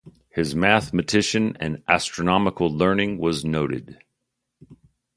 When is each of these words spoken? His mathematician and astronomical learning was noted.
His 0.31 0.55
mathematician 0.55 1.55
and 1.59 1.83
astronomical 1.87 2.75
learning 2.75 3.19
was 3.19 3.45
noted. 3.45 4.03